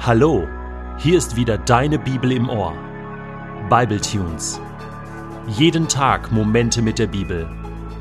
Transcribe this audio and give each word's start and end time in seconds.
Hallo, 0.00 0.46
hier 0.96 1.18
ist 1.18 1.34
wieder 1.34 1.58
deine 1.58 1.98
Bibel 1.98 2.30
im 2.30 2.48
Ohr. 2.48 2.72
Bible 3.68 4.00
Tunes. 4.00 4.60
Jeden 5.48 5.88
Tag 5.88 6.30
Momente 6.30 6.80
mit 6.80 7.00
der 7.00 7.08
Bibel 7.08 7.50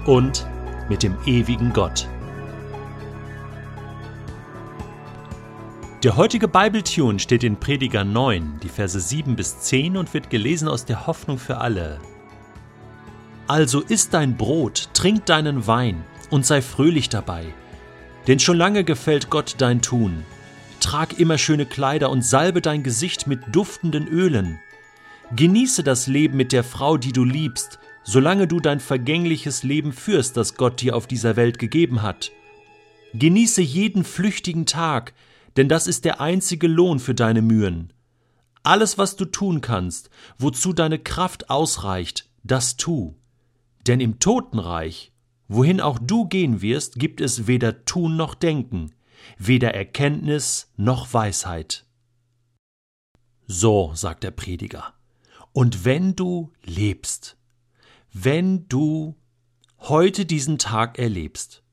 und 0.06 0.46
mit 0.90 1.02
dem 1.02 1.18
ewigen 1.26 1.74
Gott. 1.74 2.08
Der 6.04 6.16
heutige 6.16 6.48
Bible 6.48 6.84
Tune 6.84 7.18
steht 7.18 7.44
in 7.44 7.60
Prediger 7.60 8.04
9, 8.04 8.60
die 8.62 8.70
Verse 8.70 9.00
7 9.00 9.36
bis 9.36 9.60
10 9.62 9.98
und 9.98 10.14
wird 10.14 10.30
gelesen 10.30 10.68
aus 10.68 10.86
der 10.86 11.08
Hoffnung 11.08 11.40
für 11.40 11.58
alle. 11.58 12.00
Also 13.48 13.82
isst 13.82 14.14
dein 14.14 14.38
Brot, 14.38 14.90
trink 14.94 15.26
deinen 15.26 15.66
Wein 15.66 16.06
und 16.30 16.46
sei 16.46 16.62
fröhlich 16.62 17.10
dabei, 17.10 17.48
denn 18.28 18.38
schon 18.40 18.58
lange 18.58 18.84
gefällt 18.84 19.32
Gott 19.32 19.56
dein 19.58 19.82
Tun 19.82 20.24
Trag 20.88 21.20
immer 21.20 21.38
schöne 21.38 21.66
Kleider 21.66 22.10
und 22.10 22.24
salbe 22.24 22.62
dein 22.62 22.82
Gesicht 22.82 23.28
mit 23.28 23.42
duftenden 23.52 24.08
Ölen. 24.08 24.58
Genieße 25.36 25.84
das 25.84 26.08
Leben 26.08 26.38
mit 26.38 26.54
der 26.54 26.64
Frau, 26.64 26.96
die 26.96 27.12
du 27.12 27.26
liebst, 27.26 27.78
solange 28.06 28.48
du 28.48 28.62
dein 28.62 28.80
vergängliches 28.80 29.64
Leben 29.64 29.92
führst, 29.92 30.38
das 30.38 30.56
Gott 30.56 30.80
dir 30.80 30.96
auf 30.96 31.06
dieser 31.06 31.36
Welt 31.36 31.60
gegeben 31.60 32.04
hat. 32.04 32.32
Genieße 33.14 33.62
jeden 33.62 34.06
flüchtigen 34.06 34.66
Tag, 34.66 35.14
denn 35.58 35.68
das 35.68 35.88
ist 35.88 36.06
der 36.06 36.22
einzige 36.22 36.70
Lohn 36.70 37.00
für 37.00 37.14
deine 37.14 37.42
Mühen. 37.42 37.92
Alles, 38.64 38.98
was 38.98 39.18
du 39.18 39.26
tun 39.26 39.60
kannst, 39.60 40.10
wozu 40.38 40.72
deine 40.72 41.00
Kraft 41.00 41.50
ausreicht, 41.50 42.30
das 42.46 42.78
tu. 42.78 43.18
Denn 43.88 44.00
im 44.00 44.20
Totenreich, 44.20 45.12
wohin 45.50 45.82
auch 45.82 46.00
du 46.00 46.30
gehen 46.30 46.62
wirst, 46.62 46.96
gibt 46.96 47.20
es 47.20 47.46
weder 47.46 47.84
Tun 47.84 48.16
noch 48.16 48.36
Denken 48.36 48.94
weder 49.38 49.74
Erkenntnis 49.74 50.72
noch 50.78 51.14
Weisheit. 51.14 51.86
So, 53.46 53.92
sagt 53.94 54.24
der 54.24 54.32
Prediger, 54.32 54.94
und 55.54 55.86
wenn 55.86 56.16
du 56.16 56.52
lebst, 56.64 57.38
wenn 58.12 58.68
du 58.68 59.16
heute 59.80 60.26
diesen 60.26 60.58
Tag 60.58 61.00
erlebst, 61.00 61.64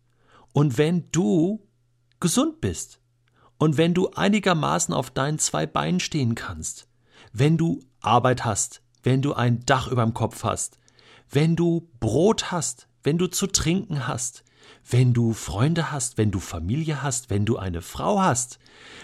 und 0.53 0.79
wenn 0.79 1.11
du 1.11 1.67
gesund 2.21 2.61
bist, 2.61 3.01
und 3.59 3.77
wenn 3.77 3.95
du 3.95 4.11
einigermaßen 4.11 4.95
auf 4.95 5.11
deinen 5.11 5.39
zwei 5.39 5.67
Beinen 5.67 6.01
stehen 6.01 6.35
kannst, 6.35 6.89
wenn 7.33 7.57
du 7.57 7.81
Arbeit 8.01 8.45
hast, 8.45 8.83
wenn 9.03 9.23
du 9.23 9.35
ein 9.35 9.65
Dach 9.65 9.89
überm 9.89 10.15
Kopf 10.15 10.45
hast, 10.45 10.79
wenn 11.31 11.57
du 11.57 11.89
Brot 12.01 12.51
hast, 12.53 12.89
wenn 13.03 13.19
du 13.19 13.27
zu 13.27 13.47
trinken 13.47 14.07
hast, 14.07 14.45
wenn 14.89 15.15
du 15.15 15.33
Freunde 15.33 15.91
hast, 15.91 16.19
wenn 16.19 16.31
du 16.31 16.41
Familie 16.41 17.03
hast, 17.03 17.31
wenn 17.31 17.47
du 17.47 17.57
eine 17.57 17.81
Frau 17.81 18.21
hast, 18.21 18.59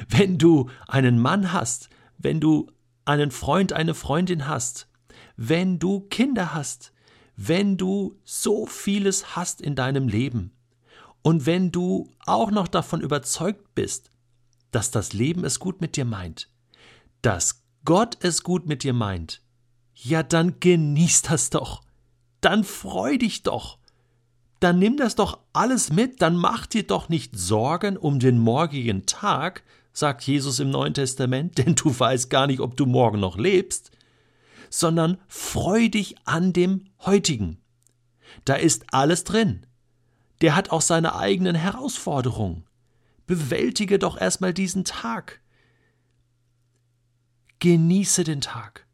wenn 0.08 0.38
du 0.38 0.68
einen 0.86 1.18
Mann 1.18 1.52
hast, 1.52 1.88
wenn 2.18 2.40
du 2.40 2.70
einen 3.04 3.30
Freund, 3.30 3.72
eine 3.72 3.94
Freundin 3.94 4.46
hast, 4.46 4.88
wenn 5.36 5.78
du 5.78 6.00
Kinder 6.00 6.52
hast, 6.52 6.92
wenn 7.36 7.78
du 7.78 8.18
so 8.24 8.66
vieles 8.66 9.34
hast 9.34 9.62
in 9.62 9.74
deinem 9.74 10.06
Leben 10.06 10.52
und 11.22 11.46
wenn 11.46 11.72
du 11.72 12.10
auch 12.26 12.50
noch 12.50 12.68
davon 12.68 13.00
überzeugt 13.00 13.74
bist, 13.74 14.10
dass 14.70 14.90
das 14.90 15.12
Leben 15.12 15.44
es 15.44 15.58
gut 15.58 15.80
mit 15.80 15.96
dir 15.96 16.04
meint, 16.04 16.50
dass 17.22 17.62
Gott 17.84 18.18
es 18.20 18.42
gut 18.42 18.66
mit 18.66 18.82
dir 18.82 18.92
meint, 18.92 19.42
ja 19.94 20.22
dann 20.22 20.60
genieß 20.60 21.22
das 21.22 21.50
doch, 21.50 21.82
dann 22.42 22.64
freu 22.64 23.16
dich 23.16 23.42
doch, 23.42 23.79
dann 24.61 24.78
nimm 24.78 24.97
das 24.98 25.14
doch 25.14 25.39
alles 25.53 25.91
mit, 25.91 26.20
dann 26.22 26.36
mach 26.36 26.66
dir 26.66 26.86
doch 26.86 27.08
nicht 27.08 27.36
Sorgen 27.36 27.97
um 27.97 28.20
den 28.20 28.39
morgigen 28.39 29.06
Tag, 29.06 29.64
sagt 29.92 30.22
Jesus 30.22 30.61
im 30.61 30.70
Neuen 30.70 30.94
Testament, 30.94 31.58
denn 31.58 31.75
du 31.75 31.98
weißt 31.98 32.30
gar 32.30 32.47
nicht, 32.47 32.61
ob 32.61 32.77
du 32.77 32.86
morgen 32.86 33.20
noch 33.20 33.36
lebst, 33.36 33.91
sondern 34.69 35.19
freu 35.26 35.88
dich 35.88 36.16
an 36.26 36.53
dem 36.53 36.84
heutigen. 37.00 37.59
Da 38.44 38.54
ist 38.54 38.84
alles 38.93 39.25
drin. 39.25 39.66
Der 40.43 40.54
hat 40.54 40.70
auch 40.70 40.81
seine 40.81 41.16
eigenen 41.16 41.56
Herausforderungen. 41.56 42.65
Bewältige 43.26 43.99
doch 43.99 44.19
erstmal 44.19 44.54
diesen 44.54 44.84
Tag. 44.84 45.41
Genieße 47.59 48.25
den 48.25 48.41
Tag. 48.41 48.87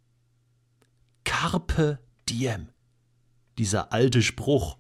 Carpe 1.25 1.99
diem. 2.29 2.69
Dieser 3.59 3.93
alte 3.93 4.23
Spruch, 4.23 4.77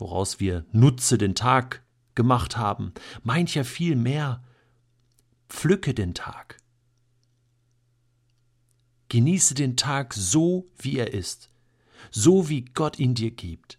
woraus 0.00 0.40
wir 0.40 0.64
Nutze 0.72 1.18
den 1.18 1.34
Tag 1.34 1.82
gemacht 2.14 2.56
haben, 2.56 2.92
meint 3.22 3.54
ja 3.54 3.64
viel 3.64 3.96
mehr 3.96 4.42
pflücke 5.48 5.94
den 5.94 6.14
Tag. 6.14 6.58
Genieße 9.08 9.54
den 9.54 9.76
Tag 9.76 10.14
so, 10.14 10.70
wie 10.78 10.98
er 10.98 11.12
ist, 11.12 11.50
so 12.10 12.48
wie 12.48 12.64
Gott 12.64 12.98
ihn 12.98 13.14
dir 13.14 13.32
gibt. 13.32 13.78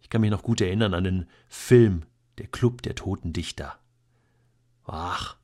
Ich 0.00 0.08
kann 0.08 0.20
mich 0.20 0.30
noch 0.30 0.44
gut 0.44 0.60
erinnern 0.60 0.94
an 0.94 1.04
den 1.04 1.26
Film 1.48 2.04
Der 2.38 2.46
Club 2.46 2.82
der 2.82 2.94
toten 2.94 3.32
Dichter. 3.32 3.78
Ach, 4.84 5.36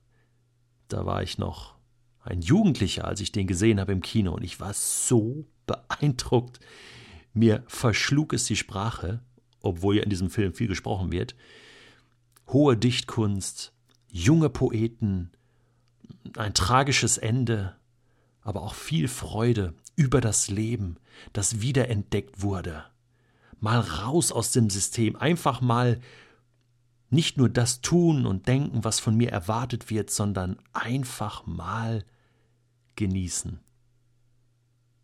da 0.89 1.05
war 1.05 1.23
ich 1.23 1.39
noch 1.39 1.75
ein 2.21 2.43
Jugendlicher, 2.43 3.05
als 3.05 3.21
ich 3.21 3.33
den 3.33 3.47
gesehen 3.47 3.81
habe 3.81 3.93
im 3.93 4.03
Kino, 4.03 4.33
und 4.33 4.45
ich 4.45 4.61
war 4.61 4.73
so 4.75 5.47
beeindruckt. 5.67 6.61
Mir 7.33 7.65
verschlug 7.67 8.33
es 8.35 8.45
die 8.45 8.57
Sprache, 8.57 9.21
obwohl 9.63 9.97
ja 9.97 10.03
in 10.03 10.11
diesem 10.11 10.31
Film 10.31 10.53
viel 10.55 10.69
gesprochen 10.69 11.13
wird. 11.13 11.35
Hohe 12.49 12.77
Dichtkunst, 12.77 13.73
junge 14.09 14.51
Poeten, 14.51 15.31
ein 16.37 16.55
tragisches 16.55 17.19
Ende, 17.19 17.77
aber 18.43 18.63
auch 18.63 18.75
viel 18.75 19.09
Freude 19.09 19.75
über 19.97 20.21
das 20.21 20.49
Leben, 20.49 20.97
das 21.33 21.61
wiederentdeckt 21.61 22.43
wurde. 22.43 22.85
Mal 23.61 23.81
raus 23.81 24.33
aus 24.33 24.51
dem 24.51 24.71
System, 24.71 25.17
einfach 25.17 25.61
mal 25.61 26.01
nicht 27.11 27.37
nur 27.37 27.49
das 27.49 27.83
tun 27.83 28.27
und 28.27 28.49
denken, 28.49 28.85
was 28.85 28.99
von 28.99 29.17
mir 29.17 29.31
erwartet 29.31 29.91
wird, 29.91 30.11
sondern 30.11 30.57
einfach 30.73 31.47
mal 31.47 32.05
genießen. 32.97 33.61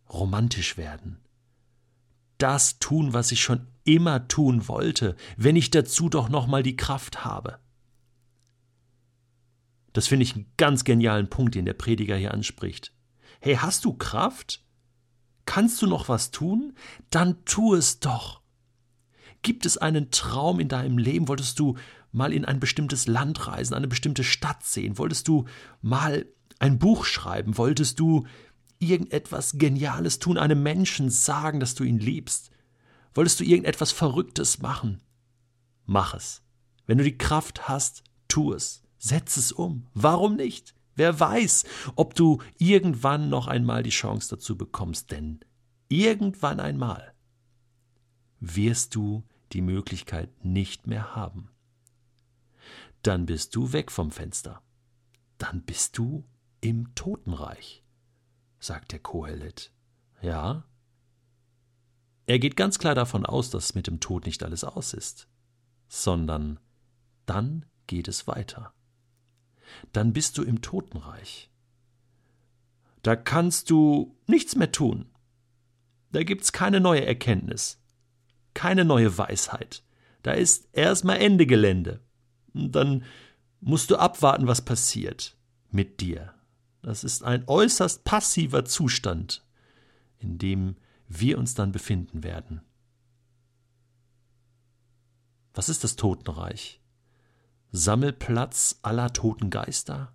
Romantisch 0.09 0.77
werden. 0.79 1.21
Das 2.39 2.79
tun, 2.79 3.13
was 3.13 3.33
ich 3.33 3.43
schon 3.43 3.67
immer 3.85 4.29
tun 4.29 4.69
wollte, 4.69 5.17
wenn 5.37 5.57
ich 5.57 5.71
dazu 5.71 6.09
doch 6.09 6.29
noch 6.29 6.47
mal 6.47 6.63
die 6.63 6.77
Kraft 6.77 7.25
habe. 7.25 7.59
Das 9.93 10.07
finde 10.07 10.23
ich 10.23 10.35
einen 10.35 10.53
ganz 10.57 10.85
genialen 10.85 11.29
Punkt, 11.29 11.55
den 11.55 11.65
der 11.65 11.75
Prediger 11.75 12.17
hier 12.17 12.33
anspricht. 12.33 12.93
Hey, 13.41 13.57
hast 13.57 13.85
du 13.85 13.95
Kraft? 13.95 14.63
Kannst 15.47 15.81
du 15.83 15.87
noch 15.87 16.09
was 16.09 16.31
tun? 16.31 16.75
Dann 17.11 17.45
tu 17.45 17.75
es 17.75 17.99
doch. 18.01 18.43
Gibt 19.43 19.67
es 19.67 19.79
einen 19.79 20.11
Traum 20.11 20.61
in 20.61 20.69
deinem 20.69 20.99
Leben? 20.99 21.29
Wolltest 21.29 21.59
du 21.59 21.77
mal 22.13 22.33
in 22.33 22.45
ein 22.45 22.61
bestimmtes 22.61 23.07
Land 23.07 23.47
reisen, 23.47 23.75
eine 23.75 23.89
bestimmte 23.89 24.25
Stadt 24.25 24.65
sehen? 24.65 24.99
Wolltest 24.99 25.27
du 25.29 25.47
mal 25.81 26.27
ein 26.59 26.79
Buch 26.79 27.05
schreiben? 27.05 27.57
Wolltest 27.57 27.99
du 27.99 28.27
irgendetwas 28.79 29.59
Geniales 29.59 30.19
tun, 30.19 30.39
einem 30.39 30.63
Menschen 30.63 31.11
sagen, 31.11 31.61
dass 31.61 31.75
du 31.75 31.85
ihn 31.85 31.99
liebst? 31.99 32.51
Wolltest 33.15 33.41
du 33.41 33.45
irgendetwas 33.45 33.93
Verrücktes 33.93 34.61
machen? 34.61 35.01
Mach 35.87 36.15
es. 36.15 36.43
Wenn 36.87 36.99
du 36.99 37.05
die 37.05 37.19
Kraft 37.19 37.69
hast, 37.69 38.05
tu 38.29 38.53
es. 38.53 38.83
Setz 38.99 39.37
es 39.37 39.53
um. 39.53 39.87
Warum 39.95 40.37
nicht? 40.37 40.75
Wer 40.95 41.19
weiß, 41.19 41.65
ob 41.95 42.15
du 42.15 42.43
irgendwann 42.59 43.29
noch 43.29 43.47
einmal 43.47 43.83
die 43.83 43.91
Chance 43.91 44.31
dazu 44.31 44.57
bekommst, 44.57 45.13
denn 45.13 45.41
irgendwann 45.89 46.59
einmal 46.59 47.15
wirst 48.41 48.95
du 48.95 49.25
die 49.53 49.63
Möglichkeit 49.63 50.45
nicht 50.45 50.87
mehr 50.87 51.15
haben. 51.15 51.51
Dann 53.03 53.27
bist 53.27 53.55
du 53.55 53.73
weg 53.73 53.93
vom 53.93 54.11
Fenster. 54.11 54.63
Dann 55.39 55.63
bist 55.63 55.97
du 55.99 56.25
im 56.61 56.95
Totenreich, 56.95 57.85
sagt 58.59 58.93
der 58.93 58.99
Kohelet. 58.99 59.73
Ja, 60.21 60.65
er 62.29 62.39
geht 62.39 62.57
ganz 62.59 62.79
klar 62.79 62.95
davon 62.95 63.25
aus, 63.25 63.49
dass 63.49 63.75
mit 63.75 63.87
dem 63.87 64.01
Tod 64.01 64.27
nicht 64.27 64.43
alles 64.43 64.63
aus 64.63 64.93
ist, 64.93 65.29
sondern 65.89 66.61
dann 67.25 67.65
geht 67.87 68.07
es 68.07 68.27
weiter. 68.27 68.75
Dann 69.95 70.13
bist 70.13 70.37
du 70.37 70.43
im 70.43 70.61
Totenreich. 70.61 71.51
Da 73.03 73.17
kannst 73.17 73.71
du 73.71 74.15
nichts 74.27 74.57
mehr 74.57 74.71
tun. 74.71 75.07
Da 76.13 76.23
gibt's 76.23 76.53
keine 76.53 76.81
neue 76.81 77.07
Erkenntnis, 77.07 77.81
keine 78.53 78.85
neue 78.85 79.17
Weisheit. 79.17 79.83
Da 80.23 80.33
ist 80.33 80.69
erstmal 80.73 81.17
Ende 81.23 81.47
Gelände. 81.47 82.03
Dann 82.53 83.05
musst 83.61 83.91
du 83.91 83.97
abwarten, 83.97 84.47
was 84.47 84.63
passiert 84.63 85.35
mit 85.71 86.03
dir. 86.03 86.35
Das 86.83 87.05
ist 87.05 87.25
ein 87.25 87.45
äußerst 87.47 88.05
passiver 88.05 88.65
Zustand, 88.65 89.45
in 90.19 90.39
dem 90.39 90.77
wir 91.09 91.39
uns 91.39 91.55
dann 91.55 91.73
befinden 91.73 92.23
werden. 92.23 92.61
Was 95.55 95.69
ist 95.69 95.83
das 95.83 95.97
Totenreich? 95.97 96.81
Sammelplatz 97.73 98.79
aller 98.83 99.13
toten 99.13 99.51
Geister? 99.51 100.13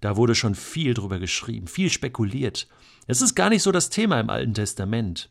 Da 0.00 0.16
wurde 0.16 0.34
schon 0.34 0.54
viel 0.54 0.94
drüber 0.94 1.18
geschrieben, 1.18 1.66
viel 1.66 1.90
spekuliert. 1.90 2.66
Es 3.06 3.20
ist 3.20 3.34
gar 3.34 3.50
nicht 3.50 3.62
so 3.62 3.70
das 3.70 3.90
Thema 3.90 4.18
im 4.18 4.30
Alten 4.30 4.54
Testament. 4.54 5.30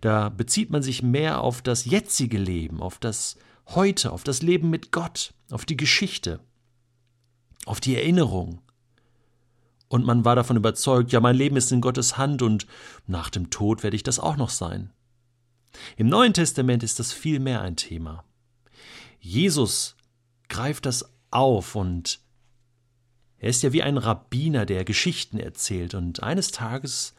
Da 0.00 0.28
bezieht 0.28 0.70
man 0.70 0.82
sich 0.82 1.02
mehr 1.02 1.40
auf 1.40 1.62
das 1.62 1.84
jetzige 1.84 2.38
Leben, 2.38 2.82
auf 2.82 2.98
das 2.98 3.36
Heute, 3.66 4.10
auf 4.10 4.24
das 4.24 4.42
Leben 4.42 4.68
mit 4.68 4.90
Gott, 4.90 5.32
auf 5.50 5.64
die 5.64 5.76
Geschichte, 5.76 6.40
auf 7.66 7.80
die 7.80 7.94
Erinnerung. 7.94 8.60
Und 9.90 10.06
man 10.06 10.24
war 10.24 10.36
davon 10.36 10.56
überzeugt, 10.56 11.10
ja, 11.10 11.18
mein 11.18 11.34
Leben 11.34 11.56
ist 11.56 11.72
in 11.72 11.80
Gottes 11.80 12.16
Hand 12.16 12.42
und 12.42 12.68
nach 13.08 13.28
dem 13.28 13.50
Tod 13.50 13.82
werde 13.82 13.96
ich 13.96 14.04
das 14.04 14.20
auch 14.20 14.36
noch 14.36 14.50
sein. 14.50 14.92
Im 15.96 16.08
Neuen 16.08 16.32
Testament 16.32 16.84
ist 16.84 17.00
das 17.00 17.12
viel 17.12 17.40
mehr 17.40 17.60
ein 17.60 17.74
Thema. 17.74 18.24
Jesus 19.18 19.96
greift 20.48 20.86
das 20.86 21.12
auf 21.32 21.74
und 21.74 22.20
er 23.38 23.50
ist 23.50 23.64
ja 23.64 23.72
wie 23.72 23.82
ein 23.82 23.98
Rabbiner, 23.98 24.64
der 24.64 24.84
Geschichten 24.84 25.38
erzählt. 25.38 25.94
Und 25.94 26.22
eines 26.22 26.52
Tages 26.52 27.14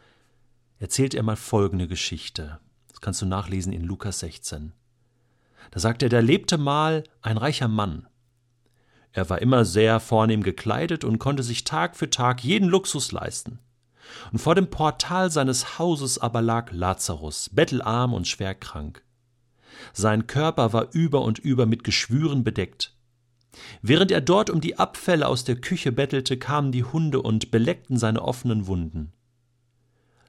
erzählt 0.79 1.13
er 1.13 1.23
mal 1.23 1.35
folgende 1.35 1.89
Geschichte. 1.89 2.61
Das 2.87 3.01
kannst 3.01 3.21
du 3.21 3.25
nachlesen 3.25 3.73
in 3.73 3.83
Lukas 3.83 4.19
16. 4.19 4.71
Da 5.71 5.79
sagt 5.81 6.03
er, 6.03 6.09
da 6.09 6.19
lebte 6.19 6.57
mal 6.57 7.03
ein 7.21 7.35
reicher 7.35 7.67
Mann. 7.67 8.07
Er 9.13 9.29
war 9.29 9.41
immer 9.41 9.65
sehr 9.65 9.99
vornehm 9.99 10.43
gekleidet 10.43 11.03
und 11.03 11.19
konnte 11.19 11.43
sich 11.43 11.63
Tag 11.63 11.95
für 11.95 12.09
Tag 12.09 12.43
jeden 12.43 12.69
Luxus 12.69 13.11
leisten. 13.11 13.59
Und 14.31 14.39
vor 14.39 14.55
dem 14.55 14.69
Portal 14.69 15.31
seines 15.31 15.79
Hauses 15.79 16.17
aber 16.17 16.41
lag 16.41 16.71
Lazarus, 16.71 17.49
bettelarm 17.51 18.13
und 18.13 18.27
schwer 18.27 18.55
krank. 18.55 19.03
Sein 19.93 20.27
Körper 20.27 20.73
war 20.73 20.87
über 20.91 21.21
und 21.21 21.39
über 21.39 21.65
mit 21.65 21.83
Geschwüren 21.83 22.43
bedeckt. 22.43 22.95
Während 23.81 24.11
er 24.11 24.21
dort 24.21 24.49
um 24.49 24.61
die 24.61 24.77
Abfälle 24.77 25.27
aus 25.27 25.43
der 25.43 25.55
Küche 25.55 25.91
bettelte, 25.91 26.37
kamen 26.37 26.71
die 26.71 26.83
Hunde 26.83 27.21
und 27.21 27.51
beleckten 27.51 27.97
seine 27.97 28.21
offenen 28.21 28.67
Wunden. 28.67 29.11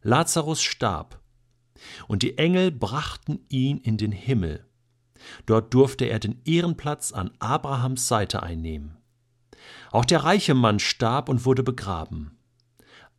Lazarus 0.03 0.63
starb, 0.63 1.21
und 2.09 2.23
die 2.23 2.39
Engel 2.39 2.73
brachten 2.73 3.41
ihn 3.49 3.79
in 3.79 3.97
den 3.97 4.13
Himmel. 4.13 4.67
Dort 5.47 5.73
durfte 5.75 6.05
er 6.05 6.19
den 6.19 6.41
Ehrenplatz 6.45 7.13
an 7.13 7.31
Abrahams 7.39 8.09
Seite 8.09 8.43
einnehmen. 8.43 8.97
Auch 9.91 10.05
der 10.05 10.25
reiche 10.25 10.55
Mann 10.55 10.79
starb 10.79 11.29
und 11.29 11.45
wurde 11.45 11.63
begraben. 11.63 12.39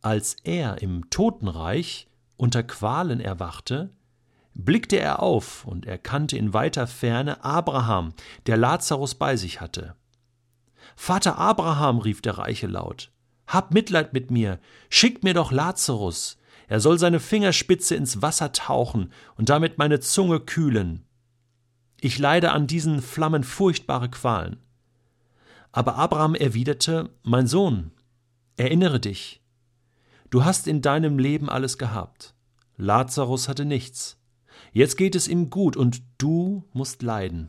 Als 0.02 0.36
er 0.44 0.82
im 0.82 1.08
Totenreich 1.10 2.08
unter 2.36 2.62
Qualen 2.62 3.20
erwachte, 3.20 3.90
blickte 4.54 4.96
er 4.96 5.22
auf 5.22 5.64
und 5.64 5.86
erkannte 5.86 6.36
in 6.36 6.52
weiter 6.52 6.86
Ferne 6.86 7.44
Abraham, 7.44 8.12
der 8.46 8.56
Lazarus 8.56 9.14
bei 9.14 9.36
sich 9.36 9.60
hatte. 9.60 9.94
Vater 10.96 11.38
Abraham, 11.38 11.98
rief 11.98 12.20
der 12.22 12.38
Reiche 12.38 12.66
laut, 12.66 13.10
hab 13.46 13.72
Mitleid 13.72 14.12
mit 14.12 14.30
mir, 14.30 14.60
schick 14.90 15.24
mir 15.24 15.34
doch 15.34 15.50
Lazarus, 15.52 16.38
er 16.66 16.80
soll 16.80 16.98
seine 16.98 17.20
Fingerspitze 17.20 17.94
ins 17.94 18.22
Wasser 18.22 18.52
tauchen 18.52 19.12
und 19.36 19.48
damit 19.48 19.78
meine 19.78 20.00
Zunge 20.00 20.40
kühlen. 20.40 21.04
Ich 22.04 22.18
leide 22.18 22.52
an 22.52 22.66
diesen 22.66 23.00
Flammen 23.00 23.44
furchtbare 23.44 24.10
Qualen. 24.10 24.58
Aber 25.72 25.94
Abraham 25.96 26.34
erwiderte, 26.34 27.08
Mein 27.22 27.46
Sohn, 27.46 27.92
erinnere 28.58 29.00
dich, 29.00 29.40
du 30.28 30.44
hast 30.44 30.66
in 30.66 30.82
deinem 30.82 31.18
Leben 31.18 31.48
alles 31.48 31.78
gehabt. 31.78 32.34
Lazarus 32.76 33.48
hatte 33.48 33.64
nichts. 33.64 34.18
Jetzt 34.70 34.98
geht 34.98 35.14
es 35.14 35.28
ihm 35.28 35.48
gut 35.48 35.78
und 35.78 36.02
du 36.18 36.68
musst 36.74 37.00
leiden. 37.00 37.48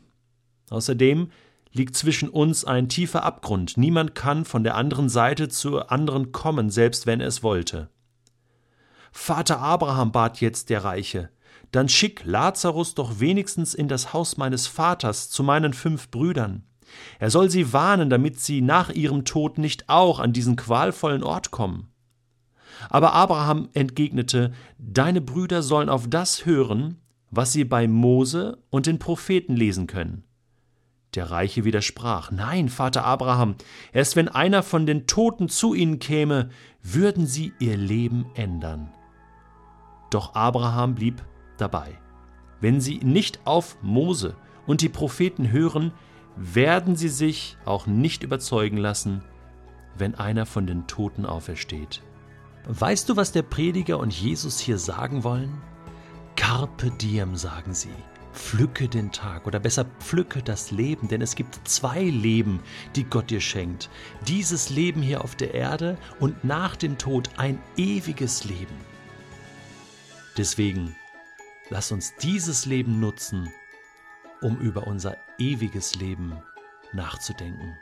Außerdem 0.70 1.32
liegt 1.74 1.98
zwischen 1.98 2.30
uns 2.30 2.64
ein 2.64 2.88
tiefer 2.88 3.24
Abgrund. 3.26 3.76
Niemand 3.76 4.16
kann 4.16 4.46
von 4.46 4.64
der 4.64 4.76
anderen 4.76 5.10
Seite 5.10 5.50
zur 5.50 5.92
anderen 5.92 6.32
kommen, 6.32 6.70
selbst 6.70 7.06
wenn 7.06 7.20
er 7.20 7.28
es 7.28 7.44
wollte. 7.44 7.90
Vater 9.12 9.60
Abraham 9.60 10.14
bat 10.14 10.40
jetzt 10.40 10.70
der 10.70 10.86
Reiche, 10.86 11.30
dann 11.72 11.90
schick 11.90 12.24
Lazarus 12.26 12.96
doch 12.96 13.20
wenigstens 13.20 13.74
in 13.74 13.88
das 13.88 14.14
Haus 14.14 14.38
meines 14.38 14.68
Vaters 14.68 15.30
zu 15.30 15.44
meinen 15.44 15.74
fünf 15.74 16.10
Brüdern. 16.10 16.64
Er 17.20 17.30
soll 17.30 17.50
sie 17.50 17.74
warnen, 17.74 18.10
damit 18.10 18.40
sie 18.40 18.62
nach 18.62 18.90
ihrem 18.90 19.26
Tod 19.26 19.58
nicht 19.58 19.90
auch 19.90 20.20
an 20.20 20.34
diesen 20.34 20.56
qualvollen 20.56 21.24
Ort 21.24 21.52
kommen. 21.52 21.90
Aber 22.90 23.14
Abraham 23.14 23.70
entgegnete, 23.74 24.54
Deine 24.78 25.22
Brüder 25.22 25.64
sollen 25.64 25.90
auf 25.90 26.08
das 26.08 26.46
hören, 26.46 27.02
was 27.32 27.54
sie 27.54 27.66
bei 27.66 27.88
Mose 27.88 28.64
und 28.70 28.86
den 28.86 29.00
Propheten 29.00 29.56
lesen 29.56 29.88
können. 29.88 30.24
Der 31.16 31.32
Reiche 31.32 31.64
widersprach, 31.64 32.32
Nein, 32.32 32.70
Vater 32.70 33.06
Abraham, 33.06 33.56
erst 33.94 34.16
wenn 34.16 34.28
einer 34.28 34.64
von 34.64 34.86
den 34.86 35.08
Toten 35.08 35.48
zu 35.48 35.74
ihnen 35.74 36.00
käme, 36.00 36.50
würden 36.84 37.26
sie 37.26 37.54
ihr 37.60 37.78
Leben 37.78 38.26
ändern. 38.36 38.92
Doch 40.12 40.36
Abraham 40.36 40.96
blieb 40.96 41.24
dabei. 41.58 42.00
Wenn 42.62 42.82
sie 42.82 43.00
nicht 43.00 43.40
auf 43.46 43.78
Mose 43.82 44.36
und 44.66 44.82
die 44.82 44.90
Propheten 44.90 45.52
hören, 45.52 45.92
werden 46.36 46.96
sie 46.96 47.10
sich 47.10 47.58
auch 47.66 47.88
nicht 47.88 48.24
überzeugen 48.24 48.78
lassen, 48.78 49.24
wenn 49.98 50.16
einer 50.16 50.46
von 50.46 50.68
den 50.68 50.88
Toten 50.88 51.26
aufersteht. 51.26 52.02
Weißt 52.68 53.08
du, 53.10 53.16
was 53.16 53.32
der 53.32 53.44
Prediger 53.44 54.00
und 54.00 54.14
Jesus 54.14 54.60
hier 54.60 54.78
sagen 54.78 55.24
wollen? 55.24 55.62
Carpe 56.36 56.92
diem, 56.92 57.36
sagen 57.36 57.74
sie. 57.74 57.94
Pflücke 58.34 58.90
den 58.90 59.12
Tag 59.14 59.48
oder 59.48 59.60
besser 59.60 59.86
pflücke 60.00 60.44
das 60.44 60.72
Leben, 60.72 61.08
denn 61.08 61.22
es 61.22 61.36
gibt 61.36 61.68
zwei 61.68 62.02
Leben, 62.04 62.60
die 62.96 63.06
Gott 63.06 63.30
dir 63.30 63.40
schenkt. 63.40 63.90
Dieses 64.28 64.70
Leben 64.70 65.02
hier 65.02 65.24
auf 65.24 65.36
der 65.36 65.54
Erde 65.54 65.98
und 66.20 66.44
nach 66.44 66.76
dem 66.76 66.98
Tod 66.98 67.30
ein 67.38 67.60
ewiges 67.78 68.44
Leben. 68.44 68.76
Deswegen 70.38 70.96
lass 71.70 71.92
uns 71.92 72.16
dieses 72.16 72.66
Leben 72.66 73.00
nutzen, 73.00 73.52
um 74.42 74.60
über 74.60 74.88
unser 74.88 75.18
ewiges 75.38 75.96
Leben 75.96 76.42
nachzudenken. 76.94 77.78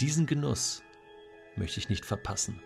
Diesen 0.00 0.26
Genuss 0.26 0.82
möchte 1.56 1.78
ich 1.78 1.88
nicht 1.88 2.04
verpassen. 2.04 2.60